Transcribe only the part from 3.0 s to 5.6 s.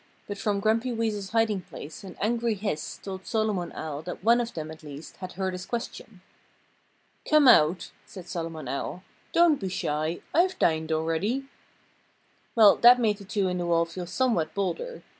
told Solomon Owl that one of them, at least, had heard